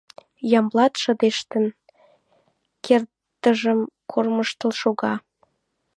[0.59, 1.65] Ямблат, шыдештын,
[2.85, 3.79] кердыжым
[4.11, 5.13] кормыжтыл шога.